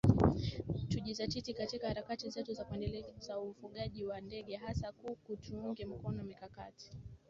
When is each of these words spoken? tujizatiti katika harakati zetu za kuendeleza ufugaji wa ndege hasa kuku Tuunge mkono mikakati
tujizatiti 0.89 1.53
katika 1.53 1.87
harakati 1.87 2.29
zetu 2.29 2.53
za 2.53 2.65
kuendeleza 2.65 3.39
ufugaji 3.39 4.05
wa 4.05 4.21
ndege 4.21 4.55
hasa 4.55 4.91
kuku 4.91 5.37
Tuunge 5.37 5.85
mkono 5.85 6.23
mikakati 6.23 6.91